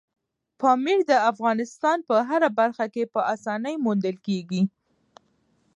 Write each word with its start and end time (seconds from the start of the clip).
پامیر 0.59 0.99
د 1.09 1.11
افغانستان 1.31 1.97
په 2.07 2.15
هره 2.29 2.49
برخه 2.59 2.85
کې 2.93 3.03
په 3.13 3.19
اسانۍ 3.33 3.75
موندل 3.85 4.15
کېږي. 4.27 4.61